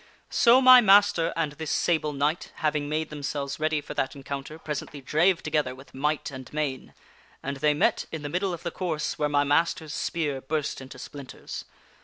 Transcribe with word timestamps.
"So 0.31 0.61
my 0.61 0.81
master 0.81 1.31
and 1.35 1.51
this 1.51 1.69
Sable 1.69 2.11
Knight, 2.11 2.51
having 2.55 2.89
made 2.89 3.11
themselves 3.11 3.59
ready 3.59 3.81
for 3.81 3.93
that 3.93 4.15
encounter, 4.15 4.57
presently 4.57 4.99
drave 4.99 5.43
together 5.43 5.75
with 5.75 5.93
might 5.93 6.31
and 6.31 6.51
main. 6.51 6.95
And 7.43 7.57
they 7.57 7.75
met 7.75 8.07
in 8.11 8.23
the 8.23 8.27
middle 8.27 8.51
of 8.51 8.63
the 8.63 8.71
course, 8.71 9.19
where 9.19 9.29
my 9.29 9.43
master's 9.43 9.93
spear 9.93 10.41
burst 10.41 10.81
into 10.81 10.97
splinters. 10.97 11.65